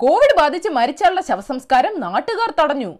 Covid 0.00 0.38
ബാധിച്ച് 0.38 0.68
മരിച്ചാളുടെ 0.68 1.22
ശവസംസ്കാരം 1.28 2.00
നാട്ടുകാർ 2.00 2.50
തടഞ്ഞു. 2.58 2.90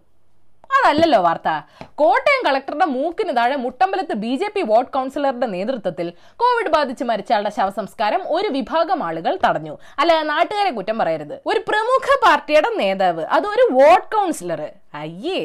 അതല്ലല്ലോ 0.78 1.20
വാർത്ത. 1.22 1.48
കോട്ടയം 1.94 2.40
കളക്ടറുടെ 2.46 2.84
മൂക്കിന് 2.84 3.36
താഴെ 3.36 3.56
മുട്ടമ്പലത്ത് 3.56 4.14
ബി 4.14 4.32
ജെ 4.36 4.48
പി 4.56 4.62
വാർഡ് 4.62 4.90
കൗൺസിലറുടെ 4.94 5.46
നേതൃത്വത്തിൽ 5.46 6.12
കോവിഡ് 6.36 6.72
ബാധിച്ച് 6.74 7.04
മരിച്ചയാളുടെ 7.04 7.50
ശവസംസ്കാരം 7.50 8.22
ഒരു 8.26 8.48
വിഭാഗം 8.48 9.02
ആളുകൾ 9.02 9.38
തടഞ്ഞു. 9.46 9.78
അല്ല 9.98 10.22
നാട്ടുകാരെ 10.22 10.70
കുറ്റം 10.70 10.98
പറയരുത്. 10.98 11.36
ഒരു 11.46 11.60
പ്രമുഖ 11.68 12.18
പാർട്ടിയുടെ 12.26 12.70
നേതാവ് 12.76 13.24
അതൊരു 13.36 13.66
വാർഡ് 13.72 14.10
കൗൺസിലർ 14.16 14.62
അയ്യേ 15.02 15.40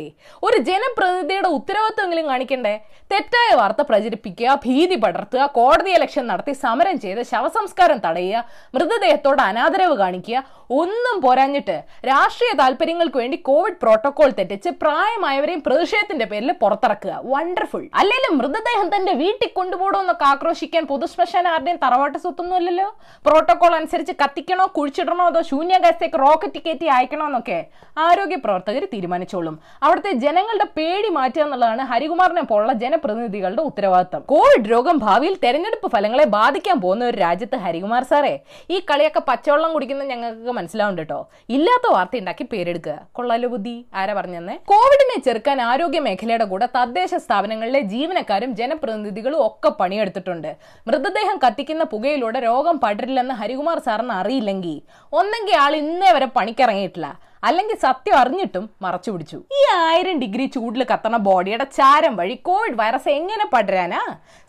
ഒരു 0.47 0.57
ജനപ്രതിനിധിയുടെ 0.69 1.49
ഉത്തരവാദിത്വമെങ്കിലും 1.57 2.27
കാണിക്കണ്ടേ? 2.31 2.73
തെറ്റായ 3.11 3.49
വാർത്ത 3.59 3.81
പ്രചരിപ്പിക്കുക 3.89 4.55
ഭീതി 4.65 4.97
പടർത്തുക 5.03 5.43
കോടതി 5.57 5.91
ഇലക്ഷൻ 5.97 6.23
നടത്തി 6.31 6.53
സമരം 6.63 6.97
ചെയ്ത് 7.03 7.21
ശവസംസ്കാരം 7.31 7.99
തടയുക 8.05 8.43
മൃതദേഹത്തോട് 8.75 9.41
അനാദരവ് 9.49 9.95
കാണിക്കുക 10.03 10.37
ഒന്നും 10.81 11.17
പോരാഞ്ഞിട്ട് 11.23 11.75
രാഷ്ട്രീയ 12.09 12.51
താല്പര്യങ്ങൾക്ക് 12.61 13.19
വേണ്ടി 13.21 13.37
കോവിഡ് 13.49 13.79
പ്രോട്ടോകോൾ 13.83 14.29
തെറ്റിച്ച് 14.39 14.69
പ്രായമായവരെയും 14.83 15.61
പ്രതിഷേധത്തിന്റെ 15.67 16.25
പേരിൽ 16.31 16.51
പുറത്തിറക്കുക. 16.61 17.13
വണ്ടർഫുൾ 17.33 17.83
അല്ലെങ്കിൽ 18.01 18.31
മൃതദേഹം 18.39 18.87
തന്റെ 18.95 19.13
വീട്ടിൽ 19.23 19.49
കൊണ്ടുപോടുമെന്നൊക്കെ 19.59 20.25
ആക്രോശിക്കാൻ 20.31 20.83
പൊതുശ്മശാന 20.91 21.47
ആരുടെയും 21.53 21.79
തറവാട്ട് 21.83 22.17
സ്വത്തൊന്നുമല്ലല്ലോ 22.23 22.87
പ്രോട്ടോകോൾ 23.27 23.73
അനുസരിച്ച് 23.79 24.13
കത്തിക്കണോ 24.21 24.65
കുഴിച്ചിടണോ 24.77 25.25
അതോ 25.31 25.41
ശൂന്യാകാശത്തേക്ക് 25.51 26.19
റോക്കറ്റ് 26.25 26.61
കയറ്റി 26.65 26.89
അയക്കണോ 26.95 27.25
എന്നൊക്കെ 27.29 27.59
ആരോഗ്യ 28.05 28.37
പ്രവർത്തകർ 28.45 28.83
തീരുമാനിച്ചോളും. 28.93 29.42
അവിടുത്തെ 29.83 30.11
ജനങ്ങളുടെ 30.11 30.67
പേടി 30.77 31.09
മാറ്റുക 31.09 31.41
എന്നുള്ളതാണ് 31.41 31.81
ഹരികുമാറിനെ 31.81 32.41
പോലുള്ള 32.41 32.73
ജനപ്രതിനിധികളുടെ 32.73 33.61
ഉത്തരവാദിത്തം. 33.61 34.21
കോവിഡ് 34.21 34.71
രോഗം 34.71 34.97
ഭാവിയിൽ 34.97 35.37
തെരഞ്ഞെടുപ്പ് 35.43 35.91
ഫലങ്ങളെ 35.91 36.25
ബാധിക്കാൻ 36.25 36.81
പോകുന്ന 36.81 37.05
ഒരു 37.05 37.17
രാജ്യത്ത് 37.17 37.55
ഹരികുമാർ 37.55 38.03
സാറേ 38.03 38.39
ഈ 38.69 38.79
കളിയൊക്കെ 38.91 39.19
പച്ചവെള്ളം 39.19 39.73
കുടിക്കുന്ന 39.73 40.03
ഞങ്ങൾക്ക് 40.03 40.51
മനസ്സിലാവുണ്ട് 40.51 41.01
കേട്ടോ. 41.01 41.29
ഇല്ലാത്ത 41.49 41.93
വാർത്ത 41.93 42.17
ഉണ്ടാക്കി 42.17 42.43
പേരെടുക്കുക. 42.43 42.95
കൊള്ളാലോ 43.11 43.49
ബുദ്ധി. 43.49 43.85
ആരാ 43.93 44.13
പറഞ്ഞെന്നേ? 44.13 44.55
കോവിഡിനെ 44.65 45.23
ചെറുക്കാൻ 45.25 45.61
ആരോഗ്യ 45.61 45.99
മേഖലയുടെ 45.99 46.45
കൂടെ 46.45 46.65
തദ്ദേശ 46.77 47.15
സ്ഥാപനങ്ങളിലെ 47.15 47.79
ജീവനക്കാരും 47.79 48.55
ജനപ്രതിനിധികളും 48.55 49.47
ഒക്കെ 49.47 49.69
പണിയെടുത്തിട്ടുണ്ട്. 49.69 50.55
മൃതദേഹം 50.87 51.39
കത്തിക്കുന്ന 51.47 51.83
പുകയിലൂടെ 51.83 52.39
രോഗം 52.39 52.79
പടരില്ലെന്ന് 52.79 53.33
ഹരികുമാർ 53.33 53.79
സാറിന് 53.79 54.11
അറിയില്ലെങ്കിൽ 54.11 54.81
ഒന്നെങ്കിൽ 55.13 55.55
ആൾ 55.55 55.75
ഇന്നേ 55.75 56.11
വരെ 56.11 56.25
പണിക്കിറങ്ങിയിട്ടില്ല. 56.25 57.32
അല്ലെങ്കിൽ 57.43 57.75
സത്യം 57.75 58.15
അറിഞ്ഞിട്ടും 58.17 58.69
മറച്ചു 58.81 59.11
പിടിച്ചു. 59.11 59.37
ഈ 59.37 59.61
ആയിരം 59.75 60.19
ഡിഗ്രി 60.19 60.45
ചൂടിൽ 60.45 60.85
കത്തണ 60.93 61.17
ബോഡിയുടെ 61.17 61.63
ചാരം 61.63 62.15
വഴി 62.15 62.35
കോവിഡ് 62.35 62.79
വൈറസ് 62.79 63.09
എങ്ങനെ 63.09 63.45
പടരാനാ? 63.53 64.01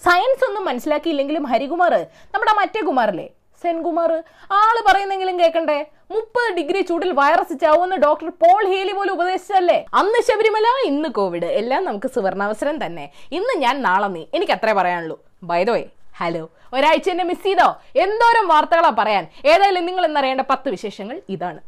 സയൻസ് 0.04 0.44
ഒന്നും 0.48 0.64
മനസ്സിലാക്കിയില്ലെങ്കിലും 0.64 1.44
ഹരികുമാർ 1.44 1.94
നമ്മുടെ 2.34 2.52
മറ്റേ 2.52 2.80
കുമാറില്ലേ? 2.80 3.28
സെൻകുമാർ 3.62 4.12
ആൾ 4.52 4.76
പറയുന്നെങ്കിലും 4.86 5.38
കേൾക്കണ്ടേ 5.40 5.86
മുപ്പത് 6.10 6.56
ഡിഗ്രി 6.56 6.80
ചൂടിൽ 6.80 7.12
വൈറസ് 7.12 7.60
ചാവുമെന്ന് 7.60 7.96
ഡോക്ടർ 7.96 8.28
പോൾ 8.28 8.62
ഹേലി 8.68 8.92
പോലും 8.92 9.12
ഉപദേശിച്ചല്ലേ 9.12 9.84
അന്ന് 9.94 10.22
ശബരിമല 10.22 10.66
ഇന്ന് 10.84 11.08
കോവിഡ്. 11.08 11.46
എല്ലാം 11.60 11.84
നമുക്ക് 11.84 12.06
സുവർണാവസരം 12.14 12.86
തന്നെ. 12.86 13.10
ഇന്ന് 13.32 13.54
ഞാൻ 13.58 13.82
നാളെ 13.82 14.08
നീ. 14.08 14.24
എനിക്ക് 14.34 14.52
അത്രേ 14.52 14.72
പറയാനുള്ളൂ. 14.72 15.16
ബൈദോയ് 15.42 15.84
ഹലോ 16.16 16.50
ഒരാഴ്ച 16.74 17.08
എന്നെ 17.10 17.24
മിസ് 17.24 17.42
ചെയ്തോ? 17.42 17.68
എന്തോരം 17.96 18.48
വാർത്തകളാ 18.48 18.90
പറയാൻ? 18.98 19.26
ഏതായാലും 19.46 19.86
നിങ്ങൾ 19.86 20.04
എന്നറിയേണ്ട 20.04 20.40
പത്ത് 20.50 20.68
വിശേഷങ്ങൾ 20.70 21.22
ഇതാണ്. 21.28 21.60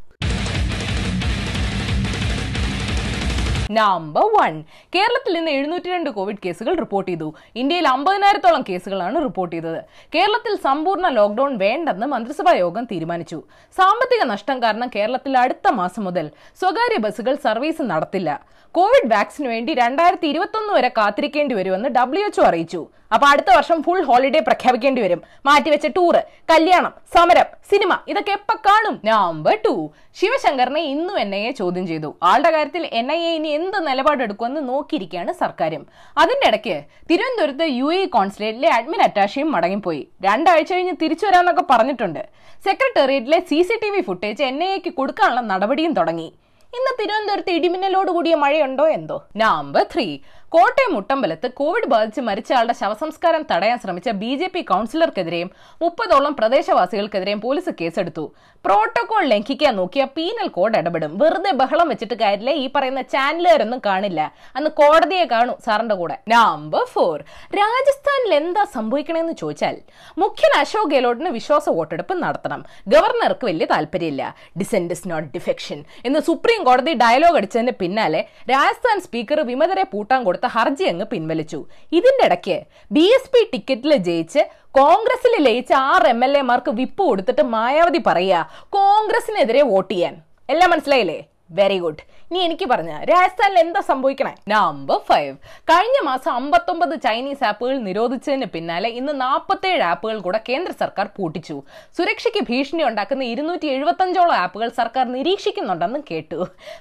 നമ്പർ 3.78 4.24
വൺ 4.36 4.54
കേരളത്തിൽ 4.94 5.32
നിന്ന് 5.36 5.52
എഴുന്നൂറ്റി 5.56 5.88
രണ്ട് 5.94 6.10
കോവിഡ് 6.16 6.42
കേസുകൾ 6.44 6.74
റിപ്പോർട്ട് 6.82 7.08
ചെയ്തു. 7.10 7.28
ഇന്ത്യയിൽ 7.62 7.86
അമ്പതിനായിരത്തോളം 7.88 8.62
കേസുകളാണ് 8.68 9.18
റിപ്പോർട്ട് 9.26 9.52
ചെയ്തത്. 9.56 9.80
കേരളത്തിൽ 10.14 10.52
സമ്പൂർണ 10.66 11.08
ലോക്ഡൌൺ 11.18 11.52
വേണ്ടെന്ന് 11.64 12.06
മന്ത്രിസഭാ 12.14 12.52
യോഗം 12.64 12.84
തീരുമാനിച്ചു. 12.92 13.38
സാമ്പത്തിക 13.78 14.24
നഷ്ടം 14.32 14.58
കാരണം 14.62 14.90
കേരളത്തിൽ 14.96 15.38
അടുത്ത 15.44 15.68
മാസം 15.80 16.04
മുതൽ 16.08 16.28
സ്വകാര്യ 16.60 17.00
ബസ്സുകൾ 17.06 17.34
സർവീസ് 17.46 17.82
നടത്തില്ല. 17.92 18.30
കോവിഡ് 18.74 19.10
വാക്സിന് 19.14 19.48
വേണ്ടി 19.48 19.74
രണ്ടായിരത്തി 19.74 20.26
ഇരുപത്തൊന്ന് 20.32 20.72
വരെ 20.72 20.88
കാത്തിരിക്കേണ്ടി 20.98 21.54
വരുമെന്ന് 21.54 21.88
ഡബ്ല്യു 21.88 22.42
അറിയിച്ചു. 22.48 22.80
അപ്പൊ 23.12 23.26
അടുത്ത 23.26 23.50
വർഷം 23.56 23.82
ഫുൾ 23.82 24.00
ഹോളിഡേ 24.02 24.40
പ്രഖ്യാപിക്കേണ്ടി 24.40 25.02
വരും. 25.02 25.20
മാറ്റിവെച്ച 25.46 25.86
ടൂറ് 25.86 26.20
കല്യാണം 26.50 26.92
സമരം 27.14 27.48
സിനിമ 27.70 27.92
ഇതൊക്കെ 28.08 28.32
എപ്പ 28.32 28.52
കാണും? 28.66 29.00
നമ്പർ 29.04 29.58
ടു 29.64 29.90
ശിവശങ്കറിനെ 30.20 30.80
ഇന്നും 30.80 31.18
എൻ 31.18 31.34
ഐ 31.34 31.42
എ 31.48 31.50
ചോദ്യം 31.50 31.86
ചെയ്തു. 31.86 32.16
ആളുടെ 32.22 32.50
കാര്യത്തിൽ 32.50 32.88
എൻ 32.92 33.12
ഐ 33.12 33.18
എ 33.28 33.34
ഇനി 33.34 33.48
എന്ത് 33.48 33.78
നിലപാടെടുക്കുമെന്ന് 33.88 34.68
നോക്കിയിരിക്കുകയാണ് 34.68 35.32
സർക്കാരും. 35.32 35.86
അതിന്റെ 36.18 36.46
ഇടയ്ക്ക് 36.48 36.76
തിരുവനന്തപുരത്ത് 37.10 37.68
യു 37.80 37.92
എ 37.92 38.06
കോൺസുലേറ്റിലെ 38.16 38.68
അഡ്മിൻ 38.68 39.02
അറ്റാഷയും 39.02 39.52
മടങ്ങിപ്പോയി. 39.52 40.08
രണ്ടാഴ്ച 40.22 40.72
കഴിഞ്ഞ് 40.72 40.96
തിരിച്ചു 41.02 41.26
വരാമെന്നൊക്കെ 41.26 41.64
പറഞ്ഞിട്ടുണ്ട്. 41.70 42.22
സെക്രട്ടേറിയറ്റിലെ 42.64 43.40
C 43.50 43.62
C 43.62 43.78
T 43.82 43.90
V 43.90 44.00
footage 44.00 44.42
N 44.42 44.64
I 44.64 44.72
എക്ക് 44.78 44.92
കൊടുക്കാനുള്ള 44.94 45.40
നടപടിയും 45.40 45.92
തുടങ്ങി. 45.92 46.28
ഇന്ന് 46.76 46.92
തിരുവനന്തപുരത്ത് 47.00 47.50
ഇടിമിന്നലോട് 47.50 48.10
കൂടിയ 48.10 48.34
മഴയുണ്ടോ 48.34 48.88
എന്തോ? 48.88 49.16
നമ്പർ 49.36 49.82
ത്രീ 49.92 50.06
കോട്ടയം 50.54 50.94
മുട്ടമ്പലത്ത് 50.94 51.50
കോവിഡ് 51.50 51.88
ബാധിച്ച് 51.92 52.20
മരിച്ച 52.20 52.52
ആളുടെ 52.52 52.72
ശവസംസ്കാരം 52.72 53.46
തടയാൻ 53.50 53.78
ശ്രമിച്ച 53.78 54.08
ബി 54.10 54.36
ജെ 54.36 54.46
പി 54.54 54.60
കൗൺസിലർക്കെതിരെയും 54.60 55.50
മുപ്പതോളം 55.82 56.36
പ്രദേശവാസികൾക്കെതിരെയും 56.36 57.40
പോലീസ് 57.40 57.70
കേസെടുത്തു. 57.80 58.24
പ്രോട്ടോകോൾ 58.64 59.24
ലംഘിക്കാൻ 59.24 59.76
നോക്കിയ 59.76 60.04
പീനൽ 60.16 60.48
കോഡ് 60.48 60.78
ഇടപെടും. 60.78 61.18
വെറുതെ 61.18 61.52
ബഹളം 61.52 61.88
വെച്ചിട്ട് 61.88 62.14
കാര്യമില്ല. 62.14 62.50
ഈ 62.50 62.70
പറയുന്ന 62.76 63.02
ചാനലുകാരൊന്നും 63.02 63.80
കാണില്ല. 63.86 64.20
അന്ന് 64.56 64.70
കോടതിയെ 64.70 65.24
കാണൂ 65.24 65.54
സാറിന്റെ 65.66 65.94
കൂടെ. 65.94 66.16
നമ്പർ 66.28 66.84
ഫോർ 66.84 67.16
രാജസ്ഥാനിൽ 67.58 68.34
എന്താ 68.34 68.64
സംഭവിക്കണമെന്ന് 68.76 69.32
ചോദിച്ചാൽ 69.32 69.76
മുഖ്യൻ 70.18 70.54
അശോക് 70.60 70.90
ഗെഹ്ലോട്ടിന് 70.90 71.28
വിശ്വാസ 71.28 71.68
വോട്ടെടുപ്പ് 71.68 72.14
നടത്തണം. 72.22 72.62
ഗവർണർക്ക് 72.88 73.44
വലിയ 73.44 73.66
താല്പര്യമില്ല. 73.74 74.34
ഡിസെന്റ് 74.58 74.94
ഇസ് 74.94 75.10
നോട്ട് 75.10 75.28
ഡിഫെക്ഷൻ 75.34 75.84
എന്ന് 76.04 76.20
സുപ്രീം 76.20 76.64
കോടതി 76.64 76.94
ഡയലോഗ് 77.04 77.36
അടിച്ചതിന് 77.36 77.72
പിന്നാലെ 77.82 78.22
രാജസ്ഥാൻ 78.54 79.00
സ്പീക്കർ 79.00 79.40
വിമതരെ 79.40 79.82
പൂട്ടാൻ 79.82 80.24
ഹർജി 80.44 80.84
അങ്ങ് 80.84 81.06
പിൻവലിച്ചു. 81.06 81.66
ഇതിന്റെ 81.92 82.24
ഇടയ്ക്ക് 82.24 82.62
ബി 82.92 83.00
എസ് 83.00 83.30
പി 83.30 83.50
ടിക്കറ്റിൽ 83.52 83.96
ജയിച്ച് 83.96 84.38
കോൺഗ്രസിൽ 84.70 85.42
ലയിച്ച 85.42 85.72
ആറ് 85.72 86.06
എം 86.06 86.24
എൽ 86.24 86.38
എമാർക്ക് 86.38 86.70
വിപ്പ് 86.70 87.02
കൊടുത്തിട്ട് 87.02 87.42
മായാവതി 87.42 88.02
പറയുക 88.06 88.50
കോൺഗ്രസിനെതിരെ 88.70 89.62
വോട്ട് 89.62 89.94
ചെയ്യാൻ. 89.94 90.16
എല്ലാം 90.50 90.70
മനസ്സിലായില്ലേ? 90.70 91.28
വെരി 91.50 91.78
ഗുഡ് 91.78 92.02
ഇനി 92.30 92.40
എനിക്ക് 92.46 92.66
പറഞ്ഞ 92.70 92.92
രാജസ്ഥാനിൽ 93.10 93.58
എന്താ 93.62 93.80
സംഭവിക്കണേ? 93.88 94.30
നമ്പർ 94.52 94.98
ഫൈവ് 95.08 95.34
കഴിഞ്ഞ 95.70 95.98
മാസം 96.08 96.30
അമ്പത്തൊമ്പത് 96.38 96.94
ചൈനീസ് 97.04 97.44
ആപ്പുകൾ 97.48 97.76
നിരോധിച്ചതിന് 97.88 98.46
പിന്നാലെ 98.54 98.88
ഇന്ന് 99.00 99.12
നാൽപ്പത്തേഴ് 99.20 99.82
ആപ്പുകൾ 99.90 100.16
കൂടെ 100.24 100.40
കേന്ദ്ര 100.48 100.72
സർക്കാർ 100.80 101.06
പൂട്ടിച്ചു. 101.18 101.56
സുരക്ഷയ്ക്ക് 101.98 102.42
ഭീഷണി 102.48 102.82
ഉണ്ടാക്കുന്ന 102.88 103.24
ഇരുന്നൂറ്റി 103.32 103.68
എഴുപത്തഞ്ചോളം 103.74 104.36
ആപ്പുകൾ 104.44 104.70
സർക്കാർ 104.80 105.04
നിരീക്ഷിക്കുന്നുണ്ടെന്നും 105.16 106.02
കേട്ടു. 106.10 106.40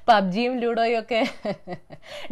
പബ്ജിയും 0.09 0.55
ലൂഡോയും 0.63 0.99
ഒക്കെ. 1.01 1.21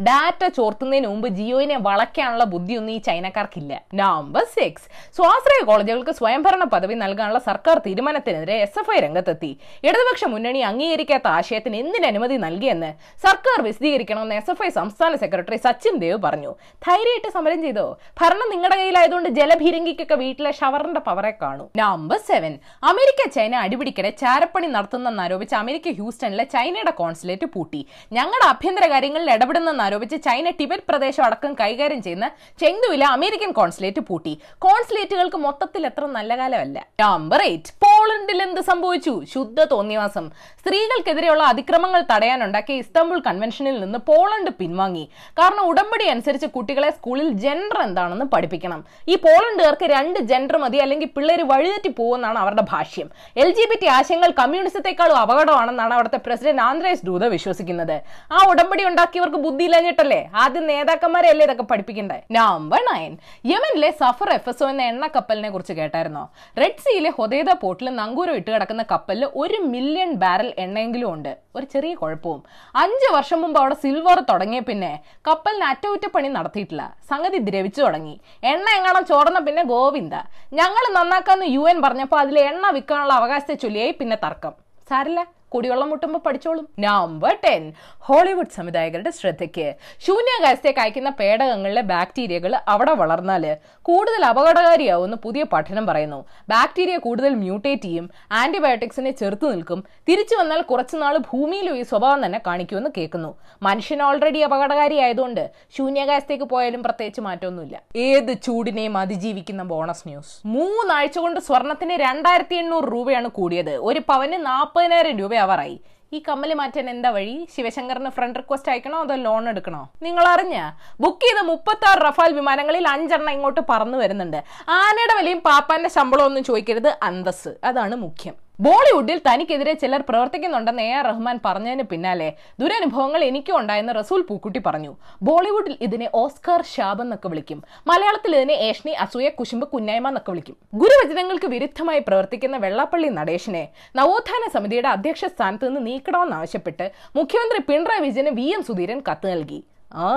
ഡാറ്റ 0.08 0.42
ചോർത്തുന്നതിന് 0.58 1.08
മുമ്പ് 1.12 1.28
ജിയോയിനെ 1.38 1.76
വളയ്ക്കാനുള്ള 1.88 2.46
ബുദ്ധിയൊന്നും 2.56 2.94
ഈ 2.96 3.00
ചൈനക്കാർക്കില്ല. 3.10 3.72
നമ്പർ 4.02 4.44
സിക്സ് 4.56 4.88
സ്വാശ്രയ 5.20 5.62
കോളേജുകൾക്ക് 5.70 6.16
സ്വയംഭരണ 6.20 6.64
പദവി 6.74 6.98
നൽകാനുള്ള 7.04 7.42
സർക്കാർ 7.48 7.76
തീരുമാനത്തിനെതിരെ 7.86 8.58
എസ് 8.66 8.78
എഫ് 8.82 8.94
ഐ 8.96 9.00
രംഗത്തെത്തി. 9.06 9.52
ഇടതുപക്ഷ 9.88 10.24
മുന്നണി 10.34 10.60
അംഗീകരിക്കാത്ത 10.72 11.26
ആശയത്തിന് 11.38 11.76
എന്തിന് 11.84 12.06
അനുമതി 12.12 12.36
നൽകിയെന്ന് 12.48 12.92
സർക്കാർ 13.24 13.58
വിശദീകരിക്കണമെന്ന് 13.64 14.34
എസ് 14.34 14.50
എഫ് 14.50 14.64
ഐ 14.64 14.68
സംസ്ഥാന 14.68 15.16
സെക്രട്ടറി 15.16 15.56
സച്ചിൻ 15.56 15.96
ദേവ് 15.96 16.18
പറഞ്ഞു. 16.22 16.50
ധൈര്യമായിട്ട് 16.86 17.30
സമരം 17.34 17.62
ചെയ്തോ? 17.62 17.98
ഭരണം 18.20 18.50
നിങ്ങളുടെ 18.50 18.76
കയ്യിലായതുകൊണ്ട് 18.76 19.28
ജലഭീരങ്കിക്കൊക്കെ 19.28 20.14
വീട്ടിലെ 20.14 20.50
ഷവറിന്റെ 20.50 21.00
പവറെ 21.00 21.32
കാണൂ. 21.42 21.68
നമ്പർ 21.76 22.18
സെവൻ 22.30 22.58
അമേരിക്ക 22.82 23.28
ചൈന 23.28 23.54
അടിപിടിക്കിടെ 23.54 24.10
ചാരപ്പണി 24.10 24.66
നടത്തുന്നെന്ന് 24.66 25.22
ആരോപിച്ച് 25.22 25.54
അമേരിക്ക 25.54 25.88
ഹ്യൂസ്റ്റണിലെ 25.88 26.44
ചൈനയുടെ 26.44 26.90
കോൺസുലേറ്റ് 26.90 27.46
പൂട്ടി. 27.46 27.86
ഞങ്ങളുടെ 28.12 28.46
ആഭ്യന്തര 28.46 28.86
കാര്യങ്ങളിൽ 28.86 29.30
ഇടപെടുന്നെന്ന് 29.30 29.84
ആരോപിച്ച് 29.84 30.16
ചൈന 30.24 30.50
ടിബറ്റ് 30.50 30.88
പ്രദേശം 30.88 31.24
അടക്കം 31.24 31.54
കൈകാര്യം 31.60 32.02
ചെയ്യുന്ന 32.02 32.26
ചെങ്തുവിലെ 32.60 33.06
അമേരിക്കൻ 33.06 33.50
കോൺസുലേറ്റ് 33.50 34.00
പൂട്ടി. 34.00 34.40
കോൺസുലേറ്റുകൾക്ക് 34.58 35.36
മൊത്തത്തിൽ 35.36 35.86
എത്ര 35.86 36.04
നല്ല 36.06 36.36
കാലമല്ല. 36.36 36.86
നമ്പർ 37.00 37.42
എയ്റ്റ് 37.42 37.72
പോളണ്ടിൽ 37.84 38.42
എന്ത് 38.42 38.60
സംഭവിച്ചു? 38.60 39.22
ശുദ്ധ 39.34 39.64
തോന്നിവാസം 39.64 40.30
സ്ത്രീകൾക്കെതിരെയുള്ള 40.60 41.42
അതിക്രമങ്ങൾ 41.42 42.04
തടയാനുണ്ടാക്കിയ 42.12 42.76
ഇസ്താംബുൾ 42.94 43.20
കൺവെൻഷനിൽ 43.26 43.76
നിന്ന് 43.82 43.98
പോളണ്ട് 44.08 44.50
പിൻവാങ്ങി. 44.58 45.02
കാരണം 45.38 45.62
ഉടമ്പടി 45.70 46.04
അനുസരിച്ച് 46.12 46.48
കുട്ടികളെ 46.56 46.90
സ്കൂളിൽ 46.96 47.28
ജെൻഡർ 47.44 47.78
എന്താണെന്ന് 47.86 48.26
പഠിപ്പിക്കണം. 48.34 48.80
ഈ 49.12 49.14
പോളണ്ടുകാർക്ക് 49.24 49.86
രണ്ട് 49.94 50.18
ജെൻഡർ 50.30 50.56
മതി 50.64 50.78
അല്ലെങ്കിൽ 50.84 51.08
പിള്ളേർ 51.16 51.40
വഴിതെറ്റി 51.52 51.90
പോകുമെന്നാണ് 52.00 52.38
അവരുടെ 52.42 52.64
ഭാഷ്യം. 52.72 53.08
എൽ 53.44 53.48
ജി 53.56 53.64
ബി 53.70 53.78
ടി 53.80 53.88
ആശയങ്ങൾ 53.96 54.32
കമ്മ്യൂണിസത്തെക്കാളും 54.40 55.18
അപകടമാണെന്നാണ് 55.22 55.94
അവിടുത്തെ 55.96 56.20
പ്രസിഡന്റ് 56.26 56.62
ആന്ത്രേസ് 56.68 57.02
ദൂത 57.08 57.24
വിശ്വസിക്കുന്നത്. 57.34 57.96
ആ 58.36 58.44
ഉടമ്പടി 58.52 58.84
ഉണ്ടാക്കിയവർക്ക് 58.90 59.40
ബുദ്ധി 59.46 59.66
ഇല്ലാഞ്ഞിട്ടല്ലേ 59.68 60.20
ആദ്യം 60.44 60.66
നേതാക്കന്മാരെ 60.72 61.30
അല്ലേ 61.32 61.46
ഇതൊക്കെ 61.48 61.66
പഠിപ്പിക്കണ്ടേ? 61.72 62.20
നമ്പർ 62.38 62.82
നയൻ 62.90 63.12
യമനിലെ 63.54 63.90
സഫർ 64.02 64.32
എഫ് 64.36 64.50
എസ് 64.54 64.64
ഒ 64.66 64.70
എന്ന 64.74 64.88
എണ്ണ 64.92 65.10
കപ്പലിനെ 65.16 65.52
കുറിച്ച് 65.56 65.76
കേട്ടായിരുന്നോ. 65.80 66.24
റെഡ് 66.62 66.84
സീയിലെ 66.86 67.12
ഹൊദേദ 67.18 67.50
പോർട്ടിൽ 67.64 67.92
നങ്കൂരം 68.00 68.36
ഇട്ട് 68.42 68.50
കിടക്കുന്ന 68.54 68.86
കപ്പലിൽ 68.94 69.26
ഒരു 69.44 69.60
മില്യൺ 69.74 70.12
ബാരൽ 70.24 70.52
എണ്ണയെങ്കിലും 70.66 71.10
ഉണ്ട്. 71.16 71.34
ഒരു 71.58 71.66
ചെറിയ 71.74 71.92
കുഴപ്പവും. 72.00 72.40
അഞ്ച് 72.84 73.08
വർഷം 73.16 73.38
മുമ്പ് 73.42 73.58
അവിടെ 73.60 73.76
സിൽവർ 73.82 74.18
തുടങ്ങിയ 74.30 74.60
പിന്നെ 74.68 74.90
കപ്പലിന് 75.26 75.64
അറ്റകുറ്റപ്പണി 75.70 76.28
നടത്തിയിട്ടില്ല. 76.36 76.82
സംഗതി 77.10 77.38
ദ്രവിച്ചു 77.48 77.80
തുടങ്ങി. 77.84 78.14
എണ്ണ 78.52 78.66
എങ്ങാണം 78.78 79.04
ചോർന്ന 79.10 79.40
പിന്നെ 79.46 79.62
ഗോവിന്ദ. 79.72 80.14
ഞങ്ങൾ 80.60 80.84
നന്നാക്കാന്ന് 80.98 81.46
യു 81.56 81.62
എൻ 81.72 81.78
പറഞ്ഞപ്പോൾ 81.86 82.20
അതിൽ 82.24 82.38
എണ്ണ 82.50 82.70
വിൽക്കാനുള്ള 82.76 83.14
അവകാശത്തെ 83.20 83.56
ചൊല്ലിയായി 83.64 83.94
പിന്നെ 84.00 84.18
തർക്കം. 84.26 84.54
സാരില്ല. 84.90 85.20
കുടിവെള്ളം 85.54 85.90
മുട്ടുമ്പോൾ 85.90 86.18
പഠിച്ചോളും. 86.18 86.68
നമ്പർ 86.78 87.38
ടെൻ 87.44 87.72
ഹോളിവുഡ് 87.98 88.54
സംവിധായകരുടെ 88.56 89.10
ശ്രദ്ധയ്ക്ക്. 89.10 89.74
ശൂന്യാകാശത്തേക്ക് 90.06 90.80
അയക്കുന്ന 90.80 91.10
പേടകങ്ങളിലെ 91.10 91.82
ബാക്ടീരിയകൾ 91.82 92.56
അവിടെ 92.68 92.92
വളർന്നാൽ 92.92 93.56
കൂടുതൽ 93.82 94.24
അപകടകാരിയാവുമെന്ന് 94.24 95.16
പുതിയ 95.16 95.44
പഠനം 95.52 95.86
പറയുന്നു. 95.86 96.24
ബാക്ടീരിയ 96.48 96.96
കൂടുതൽ 96.96 97.34
മ്യൂട്ടേറ്റ് 97.34 97.82
ചെയ്യും 97.82 98.10
ആന്റിബയോട്ടിക്സിനെ 98.32 99.10
ചെറുത്തു 99.10 99.46
നിൽക്കും 99.46 99.84
തിരിച്ചു 100.08 100.36
വന്നാൽ 100.36 100.62
കുറച്ചുനാൾ 100.62 101.18
ഭൂമിയിൽ 101.18 101.70
ഈ 101.70 101.82
സ്വഭാവം 101.82 102.26
തന്നെ 102.26 102.40
കാണിക്കുമെന്ന് 102.46 102.90
കേൾക്കുന്നു. 102.96 103.38
മനുഷ്യൻ 103.62 104.02
ഓൾറെഡി 104.02 104.38
അപകടകാരി 104.38 104.96
ആയതുകൊണ്ട് 104.96 105.50
ശൂന്യാകാശത്തേക്ക് 105.78 106.44
പോയാലും 106.44 106.82
പ്രത്യേകിച്ച് 106.82 107.20
മാറ്റമൊന്നുമില്ല. 107.20 107.82
ഏത് 107.96 108.32
ചൂടിനെയും 108.42 108.98
അതിജീവിക്കുന്ന 108.98 109.62
ബോണസ് 109.62 110.08
ന്യൂസ് 110.08 110.46
മൂന്നാഴ്ച 110.46 111.18
കൊണ്ട് 111.18 111.40
സ്വർണത്തിന് 111.40 111.90
രണ്ടായിരത്തി 111.90 112.54
എണ്ണൂറ് 112.54 112.92
രൂപയാണ് 112.92 113.28
കൂടിയത്. 113.28 113.76
ഒരു 113.76 114.00
പവന് 114.08 114.46
നാൽപ്പതിനായിരം 114.46 115.16
രൂപയാവാറായി 115.44 115.76
ഈ 116.14 116.18
കമ്മൽ 116.28 116.50
മാറ്റാൻ 116.58 116.86
എന്താ 116.92 117.10
വഴി? 117.16 117.34
ശിവശങ്കറിന് 117.54 118.10
ഫ്രണ്ട് 118.16 118.36
റിക്വസ്റ്റ് 118.40 118.70
അയക്കണോ 118.72 118.98
അതോ 119.04 119.14
ലോൺ 119.26 119.44
എടുക്കണോ? 119.52 119.80
നിങ്ങൾ 120.06 120.24
അറിഞ്ഞ 120.34 120.56
ബുക്ക് 121.02 121.24
ചെയ്ത 121.24 121.40
മുപ്പത്തി 121.50 121.86
ആറ് 121.90 122.00
റഫാൽ 122.08 122.30
വിമാനങ്ങളിൽ 122.38 122.84
അഞ്ചെണ്ണം 122.94 123.32
ഇങ്ങോട്ട് 123.36 123.62
പറന്നു 123.70 123.98
വരുന്നുണ്ട്. 124.02 124.38
ആനയുടെ 124.78 125.14
വിലയും 125.20 125.40
പാപ്പാന്റെ 125.48 125.90
ശമ്പളം 125.96 126.26
ഒന്നും 126.28 126.44
ചോദിക്കരുത് 126.50 126.90
അന്തസ് 127.08 127.52
അതാണ് 127.70 127.96
മുഖ്യം. 128.06 128.36
ബോളിവുഡിൽ 128.62 129.18
തനിക്കെതിരെ 129.26 129.72
ചിലർ 129.82 130.02
പ്രവർത്തിക്കുന്നുണ്ടെന്ന് 130.08 130.82
എ 130.88 130.90
ആർ 130.98 131.04
റഹ്മാൻ 131.08 131.36
പറഞ്ഞതിന് 131.46 131.84
പിന്നാലെ 131.92 132.28
ദുരനുഭവങ്ങൾ 132.60 133.20
എനിക്കും 133.28 133.56
ഉണ്ടായെന്ന് 133.60 133.94
റസൂൽ 133.98 134.20
പൂക്കുട്ടി 134.28 134.60
പറഞ്ഞു. 134.66 134.92
ബോളിവുഡിൽ 135.28 135.74
ഇതിനെ 135.86 136.08
ഓസ്കാർ 136.20 136.62
ഷാബ് 136.74 137.02
എന്നൊക്കെ 137.04 137.28
വിളിക്കും. 137.32 137.58
മലയാളത്തിൽ 137.90 138.32
ഇതിനെ 138.38 138.56
ഏഷ്ണി 138.68 138.94
അസൂയ 139.06 139.30
കുശുമ്പ് 139.40 139.66
കുന്നായ്മ 139.74 140.06
എന്നൊക്കെ 140.12 140.32
വിളിക്കും. 140.34 140.56
ഗുരുവചനങ്ങൾക്ക് 140.82 141.50
വിരുദ്ധമായി 141.56 142.02
പ്രവർത്തിക്കുന്ന 142.08 142.56
വെള്ളാപ്പള്ളി 142.66 143.10
നടേശനെ 143.18 143.64
നവോത്ഥാന 144.00 144.52
സമിതിയുടെ 144.56 144.90
അധ്യക്ഷ 144.94 145.24
സ്ഥാനത്ത് 145.34 145.68
നിന്ന് 145.68 145.84
നീക്കണമെന്നാവശ്യപ്പെട്ട് 145.90 146.88
മുഖ്യമന്ത്രി 147.20 147.60
പിണറായി 147.70 148.04
വിജയന് 148.08 148.34
വി 148.40 148.48
എം 148.56 148.64
സുധീരൻ 148.70 149.00
കത്ത് 149.10 149.28
നൽകി. 149.34 149.60
ആ 150.06 150.08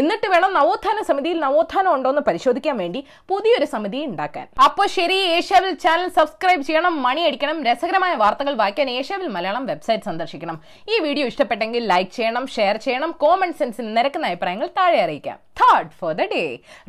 എന്നിട്ട് 0.00 0.26
വേണം 0.32 0.50
നവോത്ഥാന 0.58 0.98
സമിതിയിൽ 1.08 1.38
നവോത്ഥാനം 1.44 1.90
ഉണ്ടോ 1.96 2.10
എന്ന് 2.12 2.22
പരിശോധിക്കാൻ 2.28 2.76
വേണ്ടി 2.82 3.00
പുതിയൊരു 3.30 3.66
സമിതി 3.74 4.00
ഉണ്ടാക്കാൻ. 4.10 4.46
അപ്പോൾ 4.66 4.86
ശരി 4.96 5.18
ഏഷ്യാവിൽ 5.36 5.72
ചാനൽ 5.84 6.08
സബ്സ്ക്രൈബ് 6.18 6.62
ചെയ്യണം 6.68 6.94
മണി 7.06 7.22
അടിക്കണം 7.28 7.58
രസകരമായ 7.68 8.14
വാർത്തകൾ 8.22 8.54
വായിക്കാൻ 8.62 8.90
ഏഷ്യാവിൽ 8.98 9.30
മലയാളം 9.36 9.66
വെബ്സൈറ്റ് 9.72 10.08
സന്ദർശിക്കണം. 10.10 10.58
ഈ 10.92 10.96
വീഡിയോ 11.06 11.26
ഇഷ്ടപ്പെട്ടെങ്കിൽ 11.32 11.84
ലൈക്ക് 11.92 12.12
ചെയ്യണം 12.18 12.46
ഷെയർ 12.56 12.76
ചെയ്യണം 12.86 13.12
കോമൺ 13.24 13.52
സെൻസിൽ 13.60 13.88
നിരക്കുന്ന 13.98 14.30
അഭിപ്രായങ്ങൾ 14.32 14.70
താഴെ 14.78 15.00
അറിയിക്കാം. 15.06 15.38
Third 15.60 15.94
for 16.00 16.10
the 16.20 16.24
day 16.32 16.42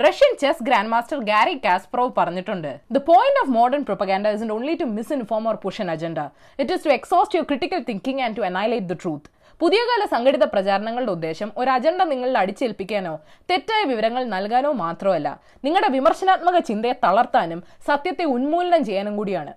Russian 0.06 0.34
chess 0.42 0.64
grand 0.68 0.92
master 0.94 1.20
Garry 1.30 1.56
Kasparov 1.66 2.12
പറഞ്ഞിട്ടുണ്ട് 2.18 2.72
the 2.96 3.02
point 3.12 3.40
of 3.44 3.52
modern 3.60 3.84
propaganda 3.90 4.34
is 4.38 4.52
only 4.58 4.76
to 4.82 4.88
misinform 5.18 5.46
or 5.52 5.56
push an 5.66 5.90
agenda 5.96 6.20
it 6.60 6.74
is 6.76 6.86
to 6.88 6.94
exhaust 7.00 7.38
your 7.38 7.48
critical 7.52 7.82
thinking 7.90 8.22
and 8.26 8.38
to 8.40 8.46
annihilate 8.52 8.90
the 8.94 8.98
truth 9.04 9.30
പുതിയ 9.62 9.80
കാല 9.80 10.04
സംഘടിത 10.06 10.44
പ്രചാരണങ്ങളുടെ 10.44 11.12
ഉദ്ദേശം 11.12 11.52
ഒരു 11.58 11.70
agenda 11.70 12.02
നിങ്ങളിൽ 12.02 12.38
അടിച്ചേൽപ്പിക്കാനോ 12.38 13.14
തെറ്റായ 13.50 13.84
വിവരങ്ങൾ 13.84 14.24
നൽകാനോ 14.24 14.72
മാത്രമല്ല. 14.72 15.28
നിങ്ങളുടെ 15.66 15.88
വിമർശനാത്മക 15.88 16.60
ചിന്തയെ 16.60 16.96
തളർത്താനും 17.06 17.64
സത്യത്തെ 17.88 18.24
ഉന്മൂലനം 18.36 18.86
ചെയ്യാനും 18.86 19.18
കൂടിയാണ്. 19.18 19.54